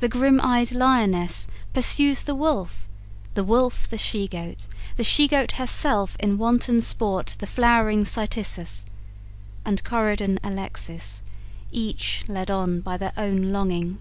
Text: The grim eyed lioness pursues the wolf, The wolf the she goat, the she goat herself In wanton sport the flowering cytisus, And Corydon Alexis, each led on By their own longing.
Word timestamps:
The 0.00 0.08
grim 0.08 0.40
eyed 0.40 0.72
lioness 0.72 1.46
pursues 1.72 2.24
the 2.24 2.34
wolf, 2.34 2.88
The 3.34 3.44
wolf 3.44 3.86
the 3.88 3.96
she 3.96 4.26
goat, 4.26 4.66
the 4.96 5.04
she 5.04 5.28
goat 5.28 5.52
herself 5.52 6.16
In 6.18 6.38
wanton 6.38 6.80
sport 6.80 7.36
the 7.38 7.46
flowering 7.46 8.04
cytisus, 8.04 8.84
And 9.64 9.84
Corydon 9.84 10.40
Alexis, 10.42 11.22
each 11.70 12.24
led 12.26 12.50
on 12.50 12.80
By 12.80 12.96
their 12.96 13.12
own 13.16 13.52
longing. 13.52 13.98